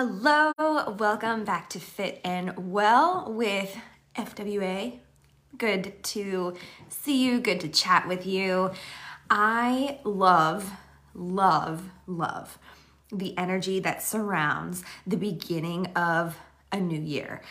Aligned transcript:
Hello, 0.00 0.52
welcome 0.96 1.42
back 1.42 1.68
to 1.70 1.80
Fit 1.80 2.20
and 2.22 2.72
Well 2.72 3.32
with 3.32 3.76
FWA. 4.14 5.00
Good 5.56 6.04
to 6.04 6.54
see 6.88 7.24
you, 7.24 7.40
good 7.40 7.58
to 7.58 7.68
chat 7.68 8.06
with 8.06 8.24
you. 8.24 8.70
I 9.28 9.98
love, 10.04 10.70
love, 11.14 11.90
love 12.06 12.60
the 13.10 13.36
energy 13.36 13.80
that 13.80 14.00
surrounds 14.00 14.84
the 15.04 15.16
beginning 15.16 15.86
of 15.96 16.38
a 16.70 16.78
new 16.78 17.00
year. 17.00 17.42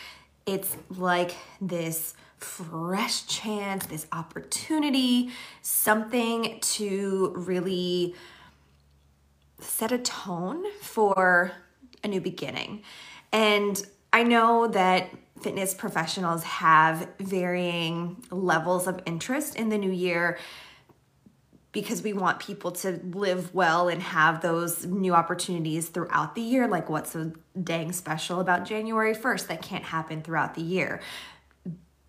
It's 0.46 0.74
like 0.88 1.36
this 1.60 2.14
fresh 2.38 3.26
chance, 3.26 3.84
this 3.84 4.06
opportunity, 4.10 5.32
something 5.60 6.60
to 6.60 7.34
really 7.36 8.14
set 9.60 9.92
a 9.92 9.98
tone 9.98 10.64
for 10.80 11.52
a 12.02 12.08
new 12.08 12.20
beginning. 12.20 12.82
And 13.32 13.80
I 14.12 14.22
know 14.22 14.68
that 14.68 15.10
fitness 15.40 15.74
professionals 15.74 16.42
have 16.44 17.08
varying 17.20 18.24
levels 18.30 18.86
of 18.86 19.00
interest 19.06 19.56
in 19.56 19.68
the 19.68 19.78
new 19.78 19.92
year 19.92 20.38
because 21.70 22.02
we 22.02 22.12
want 22.12 22.40
people 22.40 22.72
to 22.72 23.00
live 23.12 23.54
well 23.54 23.88
and 23.88 24.02
have 24.02 24.40
those 24.40 24.86
new 24.86 25.14
opportunities 25.14 25.88
throughout 25.88 26.34
the 26.34 26.40
year. 26.40 26.66
Like, 26.66 26.88
what's 26.88 27.12
so 27.12 27.32
dang 27.62 27.92
special 27.92 28.40
about 28.40 28.64
January 28.64 29.14
1st 29.14 29.48
that 29.48 29.62
can't 29.62 29.84
happen 29.84 30.22
throughout 30.22 30.54
the 30.54 30.62
year? 30.62 31.00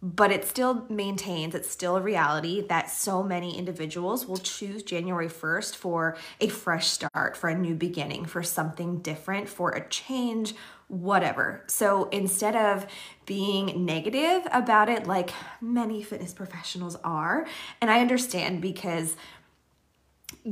But 0.02 0.32
it 0.32 0.46
still 0.46 0.86
maintains, 0.90 1.54
it's 1.54 1.70
still 1.70 1.98
a 1.98 2.02
reality 2.02 2.66
that 2.68 2.90
so 2.90 3.22
many 3.22 3.58
individuals 3.58 4.26
will 4.26 4.38
choose 4.38 4.82
January 4.82 5.28
1st 5.28 5.76
for 5.76 6.16
a 6.40 6.48
fresh 6.48 6.88
start, 6.88 7.36
for 7.36 7.50
a 7.50 7.58
new 7.58 7.76
beginning, 7.76 8.24
for 8.26 8.42
something 8.42 9.00
different, 9.00 9.50
for 9.50 9.72
a 9.72 9.86
change, 9.90 10.56
whatever. 10.88 11.64
So 11.68 12.08
instead 12.10 12.56
of 12.56 12.88
being 13.26 13.86
negative 13.86 14.48
about 14.54 14.88
it, 14.88 15.06
like 15.06 15.32
many 15.60 16.02
fitness 16.02 16.34
professionals 16.34 16.96
are, 17.04 17.46
and 17.82 17.92
I 17.92 18.00
understand 18.00 18.62
because 18.62 19.18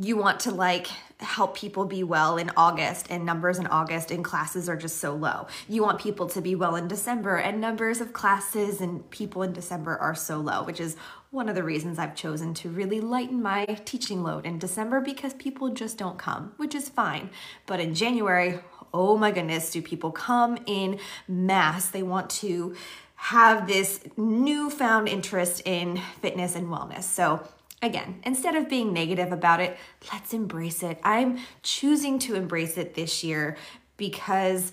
you 0.03 0.15
want 0.15 0.39
to 0.41 0.51
like 0.51 0.87
help 1.19 1.57
people 1.57 1.85
be 1.85 2.03
well 2.03 2.37
in 2.37 2.51
August 2.55 3.07
and 3.09 3.25
numbers 3.25 3.57
in 3.57 3.65
August 3.67 4.11
and 4.11 4.23
classes 4.23 4.69
are 4.69 4.75
just 4.75 4.97
so 4.97 5.15
low. 5.15 5.47
You 5.67 5.81
want 5.81 5.99
people 5.99 6.27
to 6.29 6.41
be 6.41 6.53
well 6.53 6.75
in 6.75 6.87
December 6.87 7.37
and 7.37 7.59
numbers 7.59 7.99
of 7.99 8.13
classes 8.13 8.79
and 8.79 9.09
people 9.09 9.41
in 9.41 9.53
December 9.53 9.97
are 9.97 10.13
so 10.13 10.37
low, 10.37 10.63
which 10.63 10.79
is 10.79 10.95
one 11.31 11.49
of 11.49 11.55
the 11.55 11.63
reasons 11.63 11.97
I've 11.97 12.15
chosen 12.15 12.53
to 12.55 12.69
really 12.69 13.01
lighten 13.01 13.41
my 13.41 13.65
teaching 13.85 14.21
load 14.21 14.45
in 14.45 14.59
December 14.59 15.01
because 15.01 15.33
people 15.33 15.69
just 15.69 15.97
don't 15.97 16.19
come, 16.19 16.53
which 16.57 16.75
is 16.75 16.89
fine. 16.89 17.31
But 17.65 17.79
in 17.79 17.95
January, 17.95 18.59
oh 18.93 19.17
my 19.17 19.31
goodness, 19.31 19.71
do 19.71 19.81
people 19.81 20.11
come 20.11 20.59
in 20.67 20.99
mass? 21.27 21.89
They 21.89 22.03
want 22.03 22.29
to 22.31 22.75
have 23.15 23.67
this 23.67 23.99
newfound 24.15 25.09
interest 25.09 25.63
in 25.65 25.99
fitness 26.21 26.55
and 26.55 26.67
wellness. 26.67 27.03
So 27.03 27.47
Again, 27.81 28.21
instead 28.23 28.55
of 28.55 28.69
being 28.69 28.91
negative 28.91 29.31
about 29.31 29.59
it, 29.59 29.77
let's 30.11 30.33
embrace 30.33 30.81
it. 30.81 30.99
I'm 31.03 31.37
choosing 31.61 32.17
to 32.19 32.35
embrace 32.35 32.77
it 32.77 32.95
this 32.95 33.23
year 33.23 33.55
because 33.97 34.71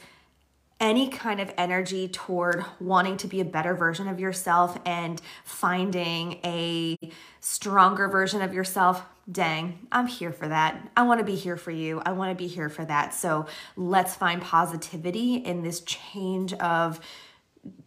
any 0.80 1.08
kind 1.08 1.41
of 1.41 1.52
energy 1.56 2.08
toward 2.08 2.64
wanting 2.80 3.16
to 3.19 3.27
be 3.27 3.41
a 3.41 3.44
better 3.44 3.74
version 3.74 4.08
of 4.08 4.19
yourself 4.19 4.78
and 4.84 5.20
finding 5.44 6.41
a 6.44 6.98
stronger 7.41 8.08
version 8.08 8.42
of 8.42 8.52
yourself, 8.52 9.02
dang, 9.30 9.86
I'm 9.92 10.06
here 10.06 10.33
for 10.33 10.48
that. 10.48 10.91
I 10.96 11.02
want 11.02 11.20
to 11.20 11.24
be 11.24 11.36
here 11.36 11.56
for 11.56 11.70
you. 11.70 12.02
I 12.05 12.12
want 12.12 12.36
to 12.36 12.42
be 12.42 12.48
here 12.48 12.68
for 12.68 12.84
that. 12.86 13.14
So 13.14 13.46
let's 13.77 14.14
find 14.14 14.42
positivity 14.42 15.36
in 15.36 15.62
this 15.62 15.80
change 15.80 16.52
of 16.55 17.00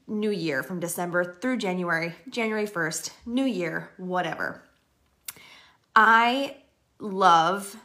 new 0.08 0.32
year 0.32 0.64
from 0.64 0.80
December 0.80 1.24
through 1.24 1.58
January, 1.58 2.16
January 2.30 2.66
1st, 2.66 3.12
new 3.26 3.46
year, 3.46 3.90
whatever. 3.98 4.64
I 6.00 6.58
love 7.00 7.76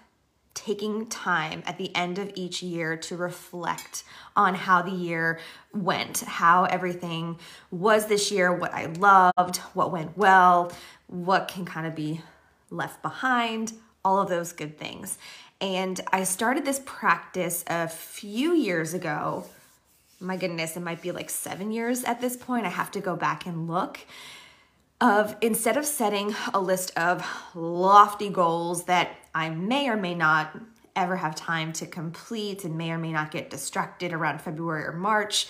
taking 0.52 1.06
time 1.06 1.62
at 1.64 1.78
the 1.78 1.96
end 1.96 2.18
of 2.18 2.30
each 2.34 2.62
year 2.62 2.94
to 2.94 3.16
reflect 3.16 4.04
on 4.36 4.54
how 4.54 4.82
the 4.82 4.90
year 4.90 5.40
went, 5.72 6.20
how 6.20 6.64
everything 6.64 7.38
was 7.70 8.08
this 8.08 8.30
year, 8.30 8.52
what 8.52 8.74
I 8.74 8.84
loved, 8.84 9.56
what 9.72 9.90
went 9.90 10.18
well, 10.18 10.72
what 11.06 11.48
can 11.48 11.64
kind 11.64 11.86
of 11.86 11.94
be 11.94 12.20
left 12.68 13.00
behind, 13.00 13.72
all 14.04 14.20
of 14.20 14.28
those 14.28 14.52
good 14.52 14.78
things. 14.78 15.16
And 15.62 15.98
I 16.12 16.24
started 16.24 16.66
this 16.66 16.82
practice 16.84 17.64
a 17.66 17.88
few 17.88 18.52
years 18.52 18.92
ago. 18.92 19.46
My 20.20 20.36
goodness, 20.36 20.76
it 20.76 20.80
might 20.80 21.00
be 21.00 21.12
like 21.12 21.30
seven 21.30 21.72
years 21.72 22.04
at 22.04 22.20
this 22.20 22.36
point. 22.36 22.66
I 22.66 22.70
have 22.70 22.90
to 22.90 23.00
go 23.00 23.16
back 23.16 23.46
and 23.46 23.66
look 23.66 24.00
of 25.02 25.34
instead 25.40 25.76
of 25.76 25.84
setting 25.84 26.32
a 26.54 26.60
list 26.60 26.96
of 26.96 27.26
lofty 27.56 28.28
goals 28.28 28.84
that 28.84 29.10
I 29.34 29.50
may 29.50 29.88
or 29.88 29.96
may 29.96 30.14
not 30.14 30.56
ever 30.94 31.16
have 31.16 31.34
time 31.34 31.72
to 31.72 31.86
complete 31.86 32.64
and 32.64 32.78
may 32.78 32.92
or 32.92 32.98
may 32.98 33.10
not 33.10 33.32
get 33.32 33.50
distracted 33.50 34.12
around 34.12 34.40
February 34.40 34.84
or 34.84 34.92
March, 34.92 35.48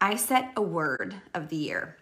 I 0.00 0.16
set 0.16 0.52
a 0.56 0.62
word 0.62 1.14
of 1.34 1.50
the 1.50 1.56
year. 1.56 1.98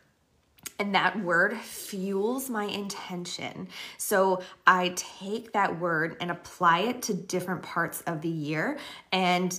And 0.79 0.95
that 0.95 1.21
word 1.21 1.57
fuels 1.57 2.49
my 2.49 2.65
intention. 2.65 3.69
So 3.99 4.41
I 4.65 4.93
take 4.95 5.53
that 5.53 5.81
word 5.81 6.17
and 6.21 6.31
apply 6.31 6.81
it 6.81 7.03
to 7.03 7.15
different 7.15 7.63
parts 7.63 8.01
of 8.03 8.21
the 8.23 8.29
year 8.29 8.79
and 9.11 9.59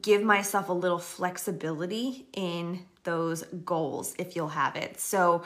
give 0.00 0.22
myself 0.22 0.70
a 0.70 0.72
little 0.72 0.98
flexibility 0.98 2.26
in 2.32 2.86
those 3.04 3.42
goals 3.64 4.14
if 4.18 4.34
you'll 4.36 4.48
have 4.48 4.76
it. 4.76 4.98
So 4.98 5.42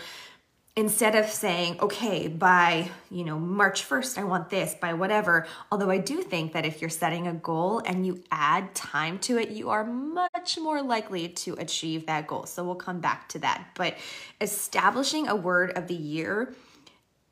instead 0.77 1.15
of 1.15 1.27
saying 1.27 1.81
okay 1.81 2.29
by 2.29 2.91
you 3.11 3.25
know 3.25 3.39
march 3.39 3.89
1st 3.89 4.19
i 4.19 4.25
want 4.25 4.51
this 4.51 4.75
by 4.75 4.93
whatever 4.93 5.47
although 5.73 5.91
i 5.91 5.99
do 5.99 6.23
think 6.23 6.53
that 6.53 6.67
if 6.67 6.81
you're 6.81 6.91
setting 6.91 7.27
a 7.27 7.33
goal 7.33 7.81
and 7.87 8.07
you 8.07 8.23
add 8.31 8.75
time 8.75 9.19
to 9.19 9.39
it 9.39 9.51
you 9.51 9.71
are 9.71 9.85
much 9.85 10.59
more 10.59 10.83
likely 10.83 11.29
to 11.29 11.55
achieve 11.55 12.07
that 12.07 12.27
goal. 12.27 12.47
So 12.47 12.65
we'll 12.65 12.75
come 12.75 13.01
back 13.01 13.29
to 13.31 13.39
that. 13.41 13.69
But 13.75 13.97
establishing 14.41 15.29
a 15.29 15.37
word 15.37 15.77
of 15.77 15.89
the 15.89 15.95
year 15.95 16.55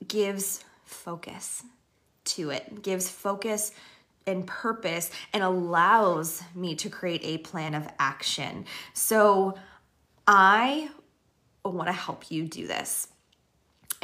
gives 0.07 0.65
focus 0.85 1.63
to 2.25 2.51
it 2.51 2.83
gives 2.83 3.09
focus 3.09 3.73
and 4.27 4.47
purpose 4.47 5.11
and 5.33 5.43
allows 5.43 6.43
me 6.55 6.75
to 6.77 6.89
create 6.89 7.21
a 7.25 7.39
plan 7.39 7.75
of 7.75 7.87
action. 7.99 8.65
So 8.93 9.59
i 10.27 10.89
want 11.65 11.89
to 11.89 11.93
help 11.93 12.31
you 12.31 12.45
do 12.45 12.67
this 12.67 13.09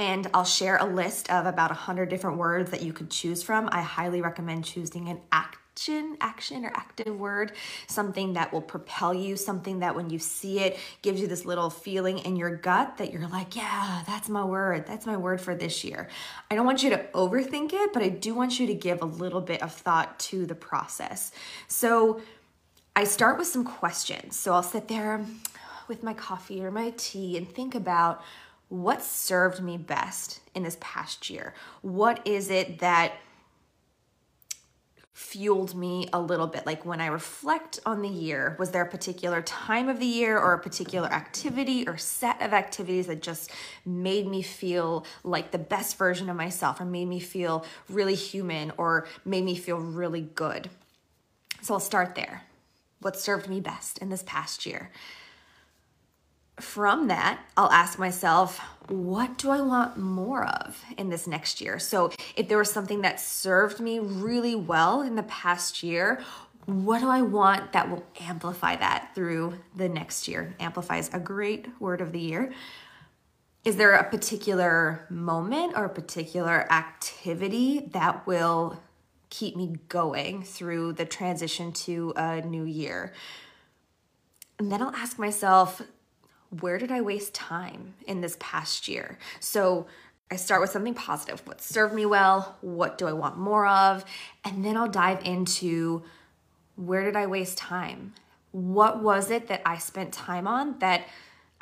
and 0.00 0.26
I'll 0.32 0.46
share 0.46 0.78
a 0.78 0.86
list 0.86 1.30
of 1.30 1.44
about 1.44 1.68
100 1.68 2.08
different 2.08 2.38
words 2.38 2.70
that 2.70 2.82
you 2.82 2.90
could 2.90 3.10
choose 3.10 3.42
from. 3.42 3.68
I 3.70 3.82
highly 3.82 4.22
recommend 4.22 4.64
choosing 4.64 5.10
an 5.10 5.20
action, 5.30 6.16
action 6.22 6.64
or 6.64 6.72
active 6.74 7.20
word, 7.20 7.52
something 7.86 8.32
that 8.32 8.50
will 8.50 8.62
propel 8.62 9.12
you, 9.12 9.36
something 9.36 9.80
that 9.80 9.94
when 9.94 10.08
you 10.08 10.18
see 10.18 10.60
it 10.60 10.78
gives 11.02 11.20
you 11.20 11.26
this 11.26 11.44
little 11.44 11.68
feeling 11.68 12.16
in 12.20 12.34
your 12.36 12.56
gut 12.56 12.96
that 12.96 13.12
you're 13.12 13.28
like, 13.28 13.54
yeah, 13.54 14.02
that's 14.06 14.30
my 14.30 14.42
word. 14.42 14.86
That's 14.86 15.04
my 15.04 15.18
word 15.18 15.38
for 15.38 15.54
this 15.54 15.84
year. 15.84 16.08
I 16.50 16.54
don't 16.54 16.64
want 16.64 16.82
you 16.82 16.88
to 16.88 17.04
overthink 17.12 17.74
it, 17.74 17.92
but 17.92 18.02
I 18.02 18.08
do 18.08 18.34
want 18.34 18.58
you 18.58 18.66
to 18.68 18.74
give 18.74 19.02
a 19.02 19.06
little 19.06 19.42
bit 19.42 19.62
of 19.62 19.70
thought 19.70 20.18
to 20.30 20.46
the 20.46 20.54
process. 20.54 21.30
So 21.68 22.22
I 22.96 23.04
start 23.04 23.36
with 23.36 23.48
some 23.48 23.64
questions. 23.64 24.34
So 24.34 24.54
I'll 24.54 24.62
sit 24.62 24.88
there 24.88 25.22
with 25.88 26.02
my 26.02 26.14
coffee 26.14 26.64
or 26.64 26.70
my 26.70 26.94
tea 26.96 27.36
and 27.36 27.46
think 27.46 27.74
about 27.74 28.22
what 28.70 29.02
served 29.02 29.60
me 29.60 29.76
best 29.76 30.40
in 30.54 30.62
this 30.62 30.78
past 30.80 31.28
year? 31.28 31.54
What 31.82 32.26
is 32.26 32.50
it 32.50 32.78
that 32.78 33.12
fueled 35.12 35.74
me 35.74 36.08
a 36.12 36.20
little 36.20 36.46
bit? 36.46 36.64
Like 36.66 36.86
when 36.86 37.00
I 37.00 37.08
reflect 37.08 37.80
on 37.84 38.00
the 38.00 38.08
year, 38.08 38.54
was 38.60 38.70
there 38.70 38.82
a 38.82 38.88
particular 38.88 39.42
time 39.42 39.88
of 39.88 39.98
the 39.98 40.06
year 40.06 40.38
or 40.38 40.54
a 40.54 40.60
particular 40.60 41.08
activity 41.08 41.86
or 41.86 41.98
set 41.98 42.40
of 42.40 42.54
activities 42.54 43.08
that 43.08 43.22
just 43.22 43.50
made 43.84 44.28
me 44.28 44.40
feel 44.40 45.04
like 45.24 45.50
the 45.50 45.58
best 45.58 45.98
version 45.98 46.30
of 46.30 46.36
myself 46.36 46.80
or 46.80 46.84
made 46.84 47.08
me 47.08 47.18
feel 47.18 47.64
really 47.88 48.14
human 48.14 48.72
or 48.76 49.08
made 49.24 49.44
me 49.44 49.56
feel 49.56 49.78
really 49.78 50.22
good? 50.22 50.70
So 51.60 51.74
I'll 51.74 51.80
start 51.80 52.14
there. 52.14 52.44
What 53.00 53.18
served 53.18 53.48
me 53.48 53.60
best 53.60 53.98
in 53.98 54.10
this 54.10 54.22
past 54.24 54.64
year? 54.64 54.92
From 56.60 57.08
that, 57.08 57.40
I'll 57.56 57.70
ask 57.70 57.98
myself, 57.98 58.60
what 58.88 59.38
do 59.38 59.50
I 59.50 59.60
want 59.60 59.96
more 59.96 60.44
of 60.44 60.82
in 60.98 61.10
this 61.10 61.26
next 61.26 61.60
year? 61.60 61.78
So, 61.78 62.10
if 62.36 62.48
there 62.48 62.58
was 62.58 62.70
something 62.70 63.02
that 63.02 63.20
served 63.20 63.80
me 63.80 63.98
really 63.98 64.54
well 64.54 65.02
in 65.02 65.14
the 65.14 65.22
past 65.24 65.82
year, 65.82 66.22
what 66.66 67.00
do 67.00 67.08
I 67.08 67.22
want 67.22 67.72
that 67.72 67.90
will 67.90 68.04
amplify 68.20 68.76
that 68.76 69.12
through 69.14 69.54
the 69.76 69.88
next 69.88 70.28
year? 70.28 70.54
Amplify 70.60 70.98
is 70.98 71.10
a 71.12 71.20
great 71.20 71.66
word 71.80 72.00
of 72.00 72.12
the 72.12 72.20
year. 72.20 72.52
Is 73.64 73.76
there 73.76 73.92
a 73.92 74.08
particular 74.08 75.06
moment 75.10 75.74
or 75.76 75.84
a 75.84 75.90
particular 75.90 76.70
activity 76.72 77.88
that 77.92 78.26
will 78.26 78.80
keep 79.28 79.56
me 79.56 79.76
going 79.88 80.42
through 80.42 80.94
the 80.94 81.04
transition 81.04 81.72
to 81.72 82.12
a 82.16 82.40
new 82.40 82.64
year? 82.64 83.12
And 84.58 84.70
then 84.70 84.82
I'll 84.82 84.94
ask 84.94 85.18
myself, 85.18 85.82
where 86.58 86.78
did 86.78 86.90
I 86.90 87.00
waste 87.00 87.34
time 87.34 87.94
in 88.06 88.20
this 88.20 88.36
past 88.40 88.88
year? 88.88 89.18
So 89.38 89.86
I 90.30 90.36
start 90.36 90.60
with 90.60 90.70
something 90.70 90.94
positive. 90.94 91.42
What 91.46 91.60
served 91.60 91.94
me 91.94 92.06
well? 92.06 92.56
What 92.60 92.98
do 92.98 93.06
I 93.06 93.12
want 93.12 93.38
more 93.38 93.66
of? 93.66 94.04
And 94.44 94.64
then 94.64 94.76
I'll 94.76 94.88
dive 94.88 95.20
into 95.24 96.02
where 96.76 97.04
did 97.04 97.16
I 97.16 97.26
waste 97.26 97.58
time? 97.58 98.14
What 98.52 99.02
was 99.02 99.30
it 99.30 99.48
that 99.48 99.62
I 99.64 99.78
spent 99.78 100.12
time 100.12 100.48
on 100.48 100.78
that 100.80 101.06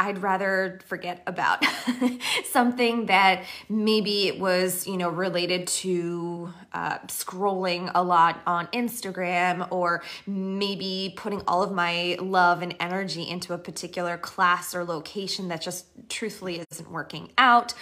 I'd 0.00 0.22
rather 0.22 0.78
forget 0.86 1.22
about 1.26 1.64
something 2.50 3.06
that 3.06 3.44
maybe 3.68 4.28
it 4.28 4.38
was, 4.38 4.86
you 4.86 4.96
know, 4.96 5.08
related 5.08 5.66
to 5.66 6.52
uh, 6.72 6.98
scrolling 7.08 7.90
a 7.94 8.02
lot 8.02 8.40
on 8.46 8.68
Instagram 8.68 9.66
or 9.72 10.04
maybe 10.24 11.14
putting 11.16 11.42
all 11.48 11.64
of 11.64 11.72
my 11.72 12.16
love 12.20 12.62
and 12.62 12.76
energy 12.78 13.28
into 13.28 13.54
a 13.54 13.58
particular 13.58 14.16
class 14.16 14.72
or 14.72 14.84
location 14.84 15.48
that 15.48 15.60
just 15.60 15.86
truthfully 16.08 16.64
isn't 16.70 16.90
working 16.90 17.32
out. 17.36 17.74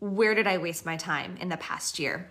Where 0.00 0.34
did 0.34 0.46
I 0.46 0.56
waste 0.56 0.86
my 0.86 0.96
time 0.96 1.36
in 1.38 1.50
the 1.50 1.58
past 1.58 1.98
year? 1.98 2.30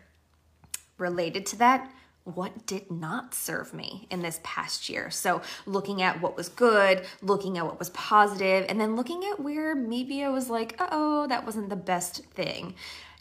Related 0.98 1.46
to 1.48 1.58
that, 1.58 1.92
what 2.36 2.66
did 2.66 2.92
not 2.92 3.34
serve 3.34 3.74
me 3.74 4.08
in 4.12 4.22
this 4.22 4.40
past 4.44 4.90
year. 4.90 5.10
So, 5.10 5.42
looking 5.66 6.02
at 6.02 6.22
what 6.22 6.36
was 6.36 6.50
good, 6.50 7.06
looking 7.22 7.58
at 7.58 7.66
what 7.66 7.80
was 7.80 7.90
positive, 7.92 8.66
and 8.68 8.80
then 8.80 8.96
looking 8.96 9.24
at 9.32 9.40
where 9.40 9.76
maybe 9.76 10.24
I 10.24 10.30
was 10.30 10.50
like, 10.50 10.76
oh, 10.80 11.28
that 11.28 11.46
wasn't 11.46 11.70
the 11.70 11.76
best 11.76 12.26
thing. 12.26 12.76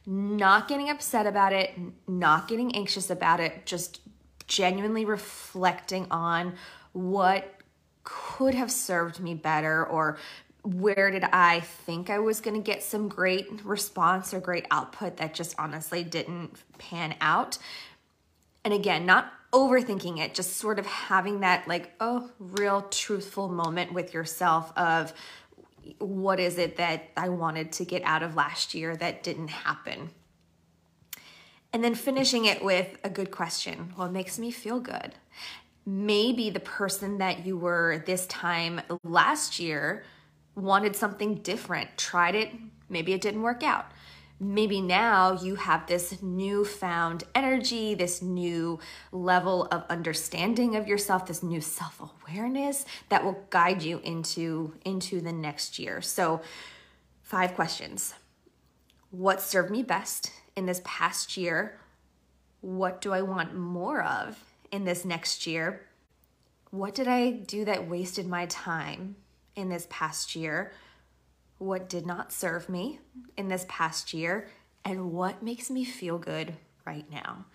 Not 0.06 0.68
getting 0.68 0.90
upset 0.90 1.26
about 1.26 1.52
it, 1.52 1.72
not 2.06 2.48
getting 2.48 2.74
anxious 2.74 3.10
about 3.10 3.40
it, 3.40 3.66
just 3.66 4.00
genuinely 4.46 5.04
reflecting 5.04 6.06
on 6.10 6.54
what 6.92 7.60
could 8.04 8.54
have 8.54 8.70
served 8.70 9.20
me 9.20 9.34
better 9.34 9.84
or 9.84 10.18
where 10.62 11.10
did 11.12 11.24
I 11.24 11.60
think 11.60 12.10
I 12.10 12.18
was 12.18 12.40
going 12.40 12.56
to 12.56 12.62
get 12.62 12.82
some 12.82 13.08
great 13.08 13.64
response 13.64 14.34
or 14.34 14.40
great 14.40 14.66
output 14.70 15.18
that 15.18 15.32
just 15.32 15.54
honestly 15.58 16.02
didn't 16.02 16.56
pan 16.78 17.14
out 17.20 17.58
and 18.66 18.74
again, 18.74 19.06
not 19.06 19.32
overthinking 19.52 20.18
it, 20.18 20.34
just 20.34 20.56
sort 20.56 20.80
of 20.80 20.86
having 20.86 21.38
that 21.38 21.68
like, 21.68 21.94
oh, 22.00 22.32
real 22.40 22.82
truthful 22.82 23.48
moment 23.48 23.92
with 23.92 24.12
yourself 24.12 24.76
of 24.76 25.14
what 25.98 26.40
is 26.40 26.58
it 26.58 26.76
that 26.78 27.10
I 27.16 27.28
wanted 27.28 27.70
to 27.74 27.84
get 27.84 28.02
out 28.02 28.24
of 28.24 28.34
last 28.34 28.74
year 28.74 28.96
that 28.96 29.22
didn't 29.22 29.50
happen. 29.50 30.10
And 31.72 31.84
then 31.84 31.94
finishing 31.94 32.46
it 32.46 32.64
with 32.64 32.98
a 33.04 33.08
good 33.08 33.30
question. 33.30 33.92
What 33.94 34.10
makes 34.10 34.36
me 34.36 34.50
feel 34.50 34.80
good? 34.80 35.14
Maybe 35.86 36.50
the 36.50 36.58
person 36.58 37.18
that 37.18 37.46
you 37.46 37.56
were 37.56 38.02
this 38.04 38.26
time 38.26 38.80
last 39.04 39.60
year 39.60 40.02
wanted 40.56 40.96
something 40.96 41.36
different, 41.36 41.96
tried 41.96 42.34
it, 42.34 42.50
maybe 42.88 43.12
it 43.12 43.20
didn't 43.20 43.42
work 43.42 43.62
out 43.62 43.86
maybe 44.38 44.80
now 44.80 45.32
you 45.32 45.54
have 45.54 45.86
this 45.86 46.20
newfound 46.22 47.24
energy, 47.34 47.94
this 47.94 48.20
new 48.20 48.78
level 49.12 49.66
of 49.66 49.84
understanding 49.88 50.76
of 50.76 50.86
yourself, 50.86 51.26
this 51.26 51.42
new 51.42 51.60
self-awareness 51.60 52.84
that 53.08 53.24
will 53.24 53.44
guide 53.50 53.82
you 53.82 54.00
into 54.04 54.74
into 54.84 55.20
the 55.20 55.32
next 55.32 55.78
year. 55.78 56.00
So, 56.00 56.42
five 57.22 57.54
questions. 57.54 58.14
What 59.10 59.40
served 59.40 59.70
me 59.70 59.82
best 59.82 60.32
in 60.56 60.66
this 60.66 60.82
past 60.84 61.36
year? 61.36 61.78
What 62.60 63.00
do 63.00 63.12
I 63.12 63.22
want 63.22 63.54
more 63.54 64.02
of 64.02 64.38
in 64.70 64.84
this 64.84 65.04
next 65.04 65.46
year? 65.46 65.86
What 66.70 66.94
did 66.94 67.08
I 67.08 67.30
do 67.30 67.64
that 67.64 67.88
wasted 67.88 68.26
my 68.26 68.46
time 68.46 69.16
in 69.54 69.68
this 69.68 69.86
past 69.88 70.34
year? 70.34 70.72
What 71.58 71.88
did 71.88 72.06
not 72.06 72.32
serve 72.32 72.68
me 72.68 73.00
in 73.36 73.48
this 73.48 73.66
past 73.68 74.12
year, 74.12 74.48
and 74.84 75.12
what 75.12 75.42
makes 75.42 75.70
me 75.70 75.84
feel 75.84 76.18
good 76.18 76.54
right 76.84 77.10
now. 77.10 77.46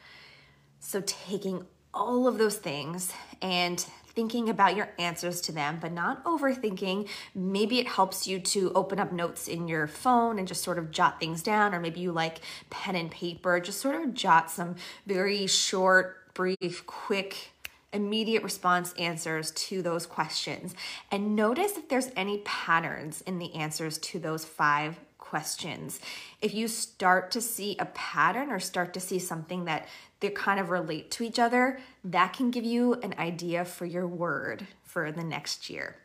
So, 0.80 1.02
taking 1.06 1.66
all 1.94 2.28
of 2.28 2.38
those 2.38 2.58
things 2.58 3.14
and 3.42 3.86
thinking 4.14 4.50
about 4.50 4.76
your 4.76 4.90
answers 5.00 5.42
to 5.42 5.52
them, 5.52 5.78
but 5.82 5.92
not 5.92 6.24
overthinking. 6.26 7.08
Maybe 7.34 7.80
it 7.80 7.88
helps 7.88 8.28
you 8.28 8.40
to 8.40 8.72
open 8.74 9.00
up 9.00 9.12
notes 9.12 9.48
in 9.48 9.68
your 9.68 9.88
phone 9.88 10.38
and 10.38 10.48
just 10.48 10.64
sort 10.64 10.78
of 10.78 10.92
jot 10.92 11.20
things 11.20 11.42
down, 11.42 11.74
or 11.74 11.80
maybe 11.80 12.02
you 12.02 12.12
like 12.12 12.40
pen 12.70 12.96
and 12.96 13.10
paper, 13.10 13.60
just 13.60 13.80
sort 13.80 13.96
of 13.96 14.14
jot 14.14 14.52
some 14.52 14.76
very 15.06 15.48
short, 15.48 16.34
brief, 16.34 16.86
quick 16.86 17.52
immediate 17.94 18.44
response 18.44 18.94
answers 18.94 19.52
to 19.52 19.82
those 19.82 20.06
questions. 20.06 20.76
And 21.12 21.36
notice 21.36 21.78
if 21.78 21.90
there's 21.90 22.10
any 22.16 22.40
patterns 22.40 23.22
in 23.22 23.40
the 23.40 23.54
answers 23.54 23.98
to 24.00 24.20
those 24.20 24.46
five 24.46 25.00
questions. 25.18 26.00
If 26.42 26.54
you 26.54 26.68
start 26.68 27.32
to 27.32 27.42
see 27.42 27.78
a 27.80 27.86
pattern 27.86 28.52
or 28.52 28.60
start 28.60 28.94
to 28.96 29.00
see 29.00 29.20
something 29.20 29.66
that 29.66 29.88
they 30.20 30.30
kind 30.30 30.60
of 30.60 30.70
relate 30.70 31.10
to 31.12 31.24
each 31.24 31.40
other, 31.40 31.80
that 32.04 32.34
can 32.34 32.52
give 32.52 32.66
you 32.66 32.96
an 32.96 33.16
idea 33.18 33.64
for 33.66 33.86
your 33.86 34.08
word 34.08 34.68
for 34.84 35.12
the 35.12 35.24
next 35.24 35.70
year. 35.70 35.96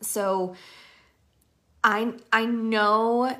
So 0.00 0.54
I 1.84 2.14
I 2.32 2.46
know 2.46 3.36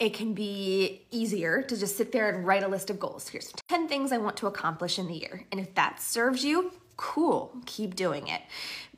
it 0.00 0.14
can 0.14 0.32
be 0.32 1.02
easier 1.10 1.60
to 1.60 1.76
just 1.76 1.96
sit 1.98 2.10
there 2.10 2.34
and 2.34 2.46
write 2.46 2.62
a 2.62 2.68
list 2.68 2.88
of 2.88 2.98
goals. 2.98 3.28
Here's 3.28 3.52
10 3.68 3.86
things 3.86 4.12
I 4.12 4.18
want 4.18 4.38
to 4.38 4.46
accomplish 4.46 4.98
in 4.98 5.06
the 5.06 5.14
year. 5.14 5.44
And 5.52 5.60
if 5.60 5.74
that 5.74 6.00
serves 6.00 6.42
you, 6.42 6.72
cool, 6.96 7.54
keep 7.66 7.94
doing 7.94 8.26
it. 8.28 8.40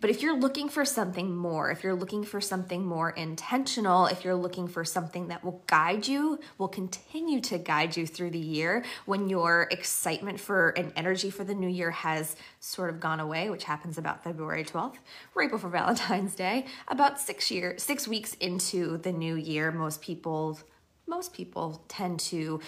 But 0.00 0.10
if 0.10 0.22
you're 0.22 0.36
looking 0.36 0.68
for 0.68 0.84
something 0.84 1.36
more, 1.36 1.70
if 1.70 1.84
you're 1.84 1.94
looking 1.94 2.24
for 2.24 2.40
something 2.40 2.84
more 2.84 3.10
intentional, 3.10 4.06
if 4.06 4.24
you're 4.24 4.34
looking 4.34 4.66
for 4.66 4.84
something 4.84 5.28
that 5.28 5.44
will 5.44 5.62
guide 5.68 6.08
you, 6.08 6.40
will 6.58 6.68
continue 6.68 7.40
to 7.42 7.58
guide 7.58 7.96
you 7.96 8.06
through 8.06 8.30
the 8.30 8.38
year 8.38 8.84
when 9.06 9.28
your 9.28 9.68
excitement 9.70 10.40
for 10.40 10.70
and 10.70 10.92
energy 10.96 11.30
for 11.30 11.44
the 11.44 11.54
new 11.54 11.68
year 11.68 11.92
has 11.92 12.34
sort 12.58 12.90
of 12.90 12.98
gone 12.98 13.20
away, 13.20 13.50
which 13.50 13.64
happens 13.64 13.98
about 13.98 14.24
February 14.24 14.64
12th, 14.64 14.96
right 15.34 15.50
before 15.50 15.70
Valentine's 15.80 16.34
Day, 16.34 16.66
about 16.88 17.20
six 17.20 17.50
year, 17.50 17.76
six 17.78 18.08
weeks 18.08 18.34
into 18.34 18.98
the 18.98 19.12
new 19.12 19.36
year, 19.36 19.70
most 19.70 20.02
people 20.02 20.58
most 21.06 21.32
people 21.32 21.82
tend 21.88 22.20
to 22.20 22.60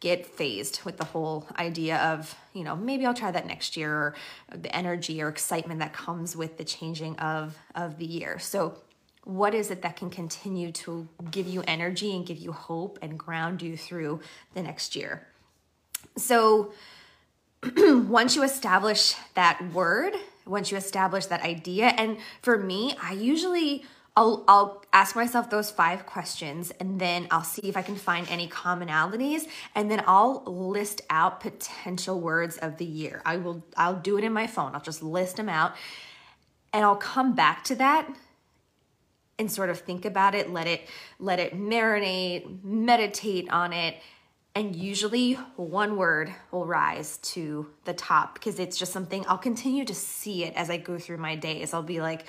get 0.00 0.26
phased 0.26 0.82
with 0.84 0.98
the 0.98 1.04
whole 1.04 1.46
idea 1.58 1.96
of, 1.96 2.34
you 2.52 2.62
know, 2.62 2.76
maybe 2.76 3.06
I'll 3.06 3.14
try 3.14 3.30
that 3.30 3.46
next 3.46 3.76
year 3.76 3.90
or 3.90 4.14
the 4.54 4.74
energy 4.76 5.22
or 5.22 5.28
excitement 5.28 5.80
that 5.80 5.92
comes 5.94 6.36
with 6.36 6.58
the 6.58 6.64
changing 6.64 7.16
of 7.16 7.56
of 7.74 7.98
the 7.98 8.04
year. 8.04 8.38
So 8.38 8.76
what 9.24 9.54
is 9.54 9.70
it 9.70 9.80
that 9.82 9.96
can 9.96 10.10
continue 10.10 10.70
to 10.72 11.08
give 11.30 11.46
you 11.46 11.64
energy 11.66 12.14
and 12.14 12.26
give 12.26 12.36
you 12.36 12.52
hope 12.52 12.98
and 13.00 13.18
ground 13.18 13.62
you 13.62 13.76
through 13.76 14.20
the 14.52 14.62
next 14.62 14.94
year? 14.94 15.26
So 16.16 16.72
once 17.76 18.36
you 18.36 18.42
establish 18.42 19.14
that 19.34 19.72
word, 19.72 20.12
once 20.44 20.70
you 20.70 20.76
establish 20.76 21.26
that 21.26 21.42
idea, 21.42 21.86
and 21.86 22.18
for 22.42 22.58
me, 22.58 22.94
I 23.02 23.12
usually 23.12 23.84
I'll 24.16 24.44
I'll 24.46 24.84
ask 24.92 25.16
myself 25.16 25.50
those 25.50 25.72
five 25.72 26.06
questions 26.06 26.70
and 26.78 27.00
then 27.00 27.26
I'll 27.32 27.42
see 27.42 27.68
if 27.68 27.76
I 27.76 27.82
can 27.82 27.96
find 27.96 28.26
any 28.30 28.48
commonalities 28.48 29.48
and 29.74 29.90
then 29.90 30.04
I'll 30.06 30.44
list 30.46 31.02
out 31.10 31.40
potential 31.40 32.20
words 32.20 32.56
of 32.58 32.78
the 32.78 32.84
year. 32.84 33.22
I 33.24 33.38
will 33.38 33.64
I'll 33.76 33.96
do 33.96 34.16
it 34.16 34.24
in 34.24 34.32
my 34.32 34.46
phone. 34.46 34.74
I'll 34.74 34.80
just 34.80 35.02
list 35.02 35.36
them 35.36 35.48
out 35.48 35.74
and 36.72 36.84
I'll 36.84 36.96
come 36.96 37.34
back 37.34 37.64
to 37.64 37.74
that 37.76 38.08
and 39.36 39.50
sort 39.50 39.68
of 39.68 39.80
think 39.80 40.04
about 40.04 40.36
it, 40.36 40.48
let 40.48 40.68
it 40.68 40.88
let 41.18 41.40
it 41.40 41.58
marinate, 41.58 42.62
meditate 42.62 43.50
on 43.50 43.72
it 43.72 43.96
and 44.54 44.76
usually 44.76 45.34
one 45.56 45.96
word 45.96 46.32
will 46.52 46.66
rise 46.66 47.18
to 47.18 47.66
the 47.84 47.92
top 47.92 48.34
because 48.34 48.60
it's 48.60 48.76
just 48.76 48.92
something 48.92 49.24
I'll 49.26 49.36
continue 49.38 49.84
to 49.84 49.94
see 49.94 50.44
it 50.44 50.54
as 50.54 50.70
I 50.70 50.76
go 50.76 50.96
through 50.96 51.16
my 51.16 51.34
days. 51.34 51.74
I'll 51.74 51.82
be 51.82 52.00
like, 52.00 52.26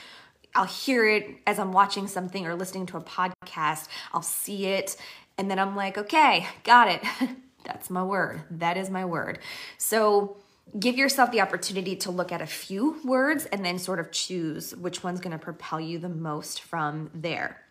I'll 0.56 0.66
hear 0.66 1.08
it 1.08 1.38
as 1.46 1.60
I'm 1.60 1.72
watching 1.72 2.08
something 2.08 2.46
or 2.48 2.56
listening 2.56 2.86
to 2.88 2.98
a 2.98 3.02
podcast. 3.02 3.88
I'll 4.14 4.22
see 4.22 4.66
it 4.68 4.98
and 5.38 5.52
then 5.52 5.60
I'm 5.60 5.76
like, 5.76 5.98
okay, 5.98 6.48
got 6.64 6.88
it. 6.88 7.02
That's 7.66 7.90
my 7.90 8.04
word. 8.04 8.44
That 8.52 8.78
is 8.78 8.90
my 8.90 9.06
word. 9.06 9.40
So 9.78 10.38
give 10.80 10.96
yourself 10.98 11.32
the 11.32 11.42
opportunity 11.42 11.96
to 11.98 12.12
look 12.12 12.32
at 12.32 12.42
a 12.42 12.48
few 12.48 13.02
words 13.04 13.46
and 13.46 13.66
then 13.66 13.80
sort 13.80 14.00
of 14.00 14.12
choose 14.12 14.76
which 14.76 15.04
one's 15.04 15.20
going 15.20 15.38
to 15.38 15.44
propel 15.44 15.80
you 15.80 16.00
the 16.00 16.10
most 16.10 16.62
from 16.62 17.10
there. 17.14 17.62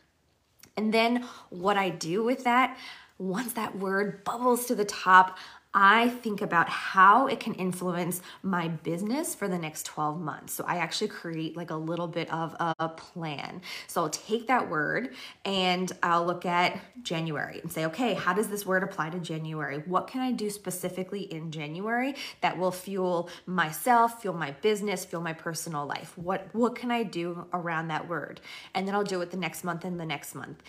And 0.77 0.93
then 0.93 1.25
what 1.51 1.77
I 1.77 1.91
do 1.91 2.25
with 2.25 2.45
that, 2.45 2.77
once 3.19 3.53
that 3.53 3.79
word 3.79 4.25
bubbles 4.25 4.67
to 4.67 4.75
the 4.75 4.85
top, 4.85 5.39
I 5.75 6.09
think 6.09 6.41
about 6.41 6.69
how 6.69 7.27
it 7.27 7.41
can 7.41 7.55
influence 7.55 8.23
my 8.43 8.69
business 8.69 9.35
for 9.35 9.49
the 9.49 9.59
next 9.59 9.85
12 9.87 10.21
months. 10.21 10.53
So 10.55 10.65
I 10.65 10.77
actually 10.77 11.09
create 11.09 11.57
like 11.57 11.71
a 11.71 11.77
little 11.77 12.07
bit 12.07 12.33
of 12.33 12.55
a 12.61 12.89
plan. 12.89 13.61
So 13.89 14.03
I'll 14.03 14.11
take 14.11 14.47
that 14.47 14.71
word 14.71 15.15
and 15.45 15.91
I'll 16.01 16.25
look 16.25 16.47
at 16.47 16.81
January 17.03 17.59
and 17.61 17.73
say, 17.73 17.87
okay, 17.87 18.15
how 18.15 18.33
does 18.33 18.49
this 18.49 18.65
word 18.65 18.85
apply 18.85 19.11
to 19.11 19.19
January? 19.19 19.79
What 19.79 20.07
can 20.07 20.21
I 20.21 20.31
do 20.31 20.49
specifically 20.49 21.23
in 21.23 21.51
January 21.51 22.15
that 22.41 22.57
will 22.57 22.71
fuel 22.71 23.29
myself, 23.47 24.23
fuel 24.23 24.35
my 24.35 24.53
business, 24.53 25.05
fuel 25.05 25.23
my 25.23 25.33
personal 25.33 25.87
life? 25.87 26.17
What 26.17 26.49
what 26.53 26.77
can 26.77 26.93
I 26.93 27.03
do 27.03 27.47
around 27.53 27.89
that 27.89 28.09
word? 28.09 28.41
And 28.75 28.87
then 28.87 28.95
I'll 28.95 29.03
do 29.03 29.21
it 29.23 29.33
the 29.33 29.37
next 29.37 29.65
month 29.65 29.85
and 29.85 29.99
the 29.99 30.07
next 30.07 30.37
month. 30.37 30.63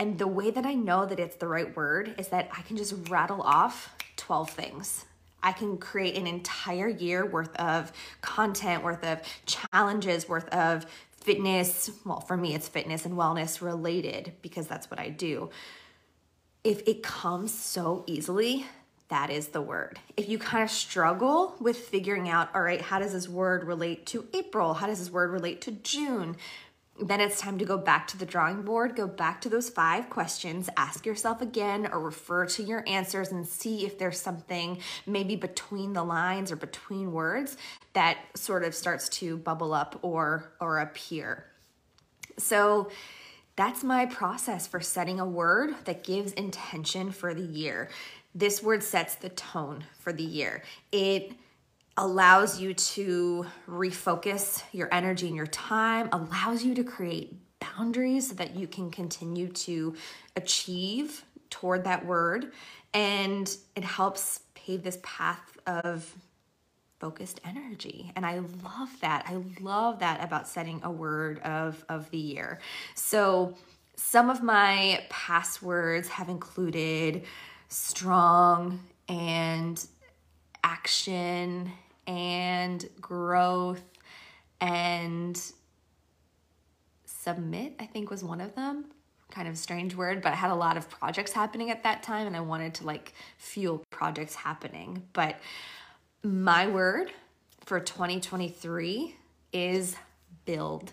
And 0.00 0.16
the 0.18 0.26
way 0.26 0.50
that 0.50 0.64
I 0.64 0.72
know 0.72 1.04
that 1.04 1.20
it's 1.20 1.36
the 1.36 1.46
right 1.46 1.76
word 1.76 2.14
is 2.16 2.28
that 2.28 2.48
I 2.56 2.62
can 2.62 2.78
just 2.78 2.94
rattle 3.10 3.42
off 3.42 3.94
12 4.16 4.48
things. 4.48 5.04
I 5.42 5.52
can 5.52 5.76
create 5.76 6.16
an 6.16 6.26
entire 6.26 6.88
year 6.88 7.26
worth 7.26 7.54
of 7.56 7.92
content, 8.22 8.82
worth 8.82 9.04
of 9.04 9.20
challenges, 9.44 10.26
worth 10.26 10.48
of 10.54 10.86
fitness. 11.12 11.90
Well, 12.06 12.20
for 12.20 12.38
me, 12.38 12.54
it's 12.54 12.66
fitness 12.66 13.04
and 13.04 13.14
wellness 13.14 13.60
related 13.60 14.32
because 14.40 14.66
that's 14.66 14.90
what 14.90 14.98
I 14.98 15.10
do. 15.10 15.50
If 16.64 16.88
it 16.88 17.02
comes 17.02 17.52
so 17.52 18.02
easily, 18.06 18.64
that 19.08 19.28
is 19.28 19.48
the 19.48 19.60
word. 19.60 19.98
If 20.16 20.30
you 20.30 20.38
kind 20.38 20.64
of 20.64 20.70
struggle 20.70 21.56
with 21.60 21.76
figuring 21.76 22.30
out, 22.30 22.48
all 22.54 22.62
right, 22.62 22.80
how 22.80 23.00
does 23.00 23.12
this 23.12 23.28
word 23.28 23.64
relate 23.64 24.06
to 24.06 24.26
April? 24.32 24.72
How 24.72 24.86
does 24.86 24.98
this 24.98 25.10
word 25.10 25.30
relate 25.30 25.60
to 25.62 25.72
June? 25.72 26.36
Then 27.02 27.20
it's 27.20 27.40
time 27.40 27.58
to 27.58 27.64
go 27.64 27.78
back 27.78 28.06
to 28.08 28.18
the 28.18 28.26
drawing 28.26 28.62
board, 28.62 28.94
go 28.94 29.06
back 29.06 29.40
to 29.42 29.48
those 29.48 29.68
five 29.70 30.10
questions, 30.10 30.68
ask 30.76 31.06
yourself 31.06 31.40
again, 31.40 31.88
or 31.90 32.00
refer 32.00 32.46
to 32.46 32.62
your 32.62 32.84
answers 32.86 33.30
and 33.32 33.46
see 33.46 33.86
if 33.86 33.98
there's 33.98 34.20
something 34.20 34.78
maybe 35.06 35.36
between 35.36 35.92
the 35.92 36.04
lines 36.04 36.52
or 36.52 36.56
between 36.56 37.12
words 37.12 37.56
that 37.94 38.18
sort 38.34 38.64
of 38.64 38.74
starts 38.74 39.08
to 39.08 39.36
bubble 39.38 39.72
up 39.72 39.98
or, 40.02 40.52
or 40.60 40.78
appear. 40.78 41.46
So, 42.38 42.90
that's 43.56 43.84
my 43.84 44.06
process 44.06 44.66
for 44.66 44.80
setting 44.80 45.20
a 45.20 45.26
word 45.26 45.74
that 45.84 46.02
gives 46.02 46.32
intention 46.32 47.10
for 47.10 47.34
the 47.34 47.42
year. 47.42 47.90
This 48.34 48.62
word 48.62 48.82
sets 48.82 49.16
the 49.16 49.28
tone 49.28 49.84
for 49.98 50.14
the 50.14 50.22
year. 50.22 50.62
It 50.92 51.32
allows 52.00 52.58
you 52.58 52.72
to 52.72 53.44
refocus 53.68 54.62
your 54.72 54.88
energy 54.90 55.26
and 55.26 55.36
your 55.36 55.46
time, 55.46 56.08
allows 56.12 56.64
you 56.64 56.74
to 56.74 56.82
create 56.82 57.36
boundaries 57.60 58.30
so 58.30 58.34
that 58.34 58.56
you 58.56 58.66
can 58.66 58.90
continue 58.90 59.48
to 59.48 59.94
achieve 60.34 61.24
toward 61.50 61.84
that 61.84 62.06
word. 62.06 62.52
And 62.94 63.54
it 63.76 63.84
helps 63.84 64.40
pave 64.54 64.82
this 64.82 64.98
path 65.02 65.58
of 65.66 66.12
focused 66.98 67.38
energy. 67.44 68.12
And 68.16 68.24
I 68.24 68.38
love 68.38 68.88
that. 69.02 69.26
I 69.26 69.42
love 69.60 69.98
that 69.98 70.24
about 70.24 70.48
setting 70.48 70.80
a 70.82 70.90
word 70.90 71.38
of, 71.40 71.84
of 71.90 72.10
the 72.10 72.18
year. 72.18 72.60
So, 72.94 73.56
some 73.96 74.30
of 74.30 74.42
my 74.42 75.04
passwords 75.10 76.08
have 76.08 76.30
included 76.30 77.24
strong 77.68 78.80
and 79.06 79.86
action 80.64 81.70
and 82.06 82.88
growth 83.00 83.82
and 84.60 85.40
submit, 87.04 87.74
I 87.78 87.86
think 87.86 88.10
was 88.10 88.24
one 88.24 88.40
of 88.40 88.54
them. 88.54 88.86
Kind 89.30 89.46
of 89.48 89.56
strange 89.56 89.94
word, 89.94 90.22
but 90.22 90.32
I 90.32 90.36
had 90.36 90.50
a 90.50 90.54
lot 90.54 90.76
of 90.76 90.90
projects 90.90 91.32
happening 91.32 91.70
at 91.70 91.84
that 91.84 92.02
time 92.02 92.26
and 92.26 92.36
I 92.36 92.40
wanted 92.40 92.74
to 92.74 92.84
like 92.84 93.12
fuel 93.38 93.84
projects 93.90 94.34
happening. 94.34 95.04
But 95.12 95.38
my 96.22 96.66
word 96.66 97.12
for 97.64 97.78
2023 97.78 99.16
is 99.52 99.96
build. 100.44 100.92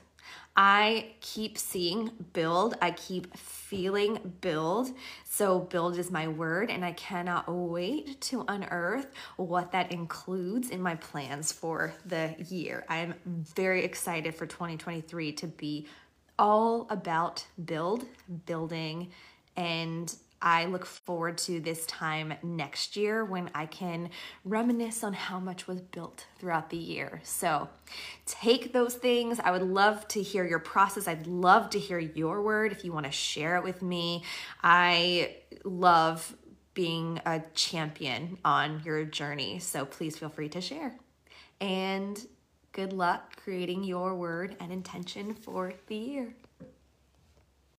I 0.60 1.12
keep 1.22 1.56
seeing 1.60 2.10
build. 2.34 2.76
I 2.82 2.90
keep 2.90 3.38
feeling 3.38 4.34
build. 4.42 4.92
So, 5.24 5.60
build 5.60 6.00
is 6.00 6.10
my 6.10 6.28
word, 6.28 6.72
and 6.72 6.84
I 6.84 6.94
cannot 6.94 7.46
wait 7.48 8.20
to 8.22 8.44
unearth 8.48 9.06
what 9.36 9.72
that 9.74 9.92
includes 9.92 10.72
in 10.72 10.82
my 10.82 10.96
plans 10.96 11.52
for 11.52 11.94
the 12.08 12.36
year. 12.50 12.86
I 12.90 12.98
am 12.98 13.14
very 13.24 13.86
excited 13.86 14.34
for 14.34 14.48
2023 14.48 15.32
to 15.34 15.48
be 15.48 15.86
all 16.40 16.88
about 16.90 17.46
build, 17.64 18.06
building, 18.48 19.12
and 19.56 20.16
I 20.42 20.66
look 20.66 20.86
forward 20.86 21.38
to 21.40 21.60
this 21.60 21.86
time 21.86 22.34
next 22.44 22.96
year 22.96 23.26
when 23.26 23.50
I 23.56 23.66
can 23.66 24.10
reminisce 24.46 25.04
on 25.04 25.14
how 25.14 25.40
much 25.40 25.68
was 25.68 25.82
built 25.82 26.26
throughout 26.38 26.70
the 26.70 26.78
year. 26.78 27.22
So 27.24 27.70
take 28.26 28.74
those 28.74 28.96
things. 28.96 29.40
I 29.40 29.52
would 29.52 29.64
love 29.64 30.08
to 30.10 30.22
hear 30.22 30.46
your 30.46 30.60
process. 30.60 31.08
I'd 31.08 31.28
love 31.28 31.70
to 31.72 31.80
hear 31.80 32.00
your 32.00 32.42
word 32.42 32.72
if 32.72 32.86
you 32.86 32.94
want 32.94 33.06
to 33.06 33.12
share 33.12 33.58
it 33.58 33.64
with 33.64 33.82
me. 33.82 34.24
I 34.64 35.38
love 35.64 36.36
being 36.74 37.20
a 37.26 37.42
champion 37.56 38.38
on 38.46 38.82
your 38.86 39.04
journey. 39.04 39.58
So 39.60 39.86
please 39.86 40.18
feel 40.18 40.30
free 40.30 40.50
to 40.50 40.62
share. 40.62 40.96
And 41.60 42.24
good 42.72 42.94
luck 42.94 43.42
creating 43.42 43.84
your 43.84 44.14
word 44.14 44.56
and 44.60 44.72
intention 44.72 45.34
for 45.34 45.74
the 45.88 45.96
year. 45.96 46.36